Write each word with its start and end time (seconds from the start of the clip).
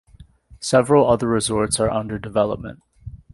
Several 0.61 1.07
other 1.07 1.27
resorts 1.27 1.79
are 1.79 1.91
under 1.91 2.17
development. 2.17 2.81